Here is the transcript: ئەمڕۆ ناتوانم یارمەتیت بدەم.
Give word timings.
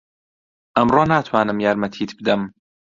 ئەمڕۆ 0.75 1.03
ناتوانم 1.11 1.57
یارمەتیت 1.65 2.11
بدەم. 2.17 2.41